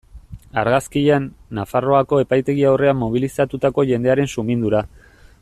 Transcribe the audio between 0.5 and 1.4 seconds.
Argazkian,